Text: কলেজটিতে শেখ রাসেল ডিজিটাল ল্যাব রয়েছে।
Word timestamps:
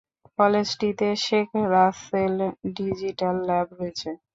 কলেজটিতে 0.39 1.07
শেখ 1.25 1.47
রাসেল 1.73 2.35
ডিজিটাল 2.77 3.35
ল্যাব 3.47 3.67
রয়েছে। 3.79 4.09